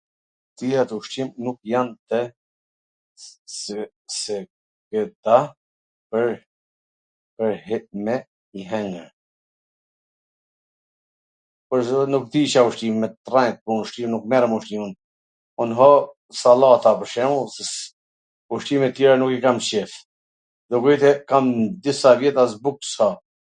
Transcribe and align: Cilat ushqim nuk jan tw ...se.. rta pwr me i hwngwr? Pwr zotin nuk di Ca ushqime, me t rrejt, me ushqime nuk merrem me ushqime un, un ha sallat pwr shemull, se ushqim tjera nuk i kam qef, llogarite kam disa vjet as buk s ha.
Cilat 0.57 0.89
ushqim 0.97 1.27
nuk 1.43 1.57
jan 1.71 1.87
tw 2.09 2.21
...se.. 4.21 4.37
rta 5.07 5.35
pwr 6.13 6.27
me 8.05 8.15
i 8.59 8.63
hwngwr? 8.69 9.05
Pwr 11.67 11.79
zotin 11.89 12.11
nuk 12.15 12.25
di 12.33 12.41
Ca 12.53 12.61
ushqime, 12.71 12.97
me 13.03 13.07
t 13.23 13.27
rrejt, 13.35 13.57
me 13.65 13.71
ushqime 13.85 14.09
nuk 14.15 14.25
merrem 14.33 14.49
me 14.53 14.57
ushqime 14.59 14.83
un, 14.87 14.93
un 15.65 15.69
ha 15.79 15.89
sallat 16.41 16.83
pwr 16.97 17.07
shemull, 17.13 17.47
se 17.55 17.63
ushqim 18.57 18.81
tjera 18.97 19.15
nuk 19.21 19.35
i 19.37 19.39
kam 19.45 19.57
qef, 19.69 19.91
llogarite 20.73 21.11
kam 21.31 21.45
disa 21.87 22.11
vjet 22.23 22.37
as 22.47 22.53
buk 22.67 22.79
s 22.91 22.95
ha. 23.03 23.09